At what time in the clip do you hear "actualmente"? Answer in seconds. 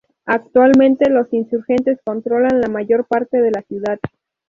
0.25-1.11